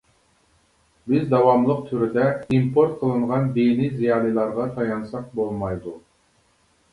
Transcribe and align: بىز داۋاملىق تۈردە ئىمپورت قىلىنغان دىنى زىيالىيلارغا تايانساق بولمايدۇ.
بىز 1.09 1.27
داۋاملىق 1.33 1.83
تۈردە 1.91 2.23
ئىمپورت 2.57 2.95
قىلىنغان 3.03 3.45
دىنى 3.59 3.91
زىيالىيلارغا 4.01 4.67
تايانساق 4.79 5.29
بولمايدۇ. 5.43 5.95